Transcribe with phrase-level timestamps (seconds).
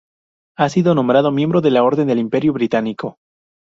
[0.57, 3.19] Ha sido nombrado miembro por la Orden del Imperio Británico.